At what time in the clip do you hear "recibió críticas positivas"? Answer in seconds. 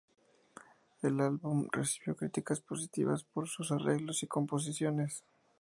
1.71-3.23